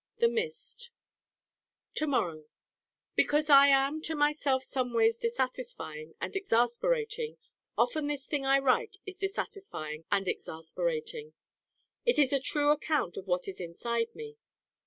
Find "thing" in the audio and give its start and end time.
8.25-8.43